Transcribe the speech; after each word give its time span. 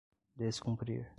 descumprir 0.35 1.07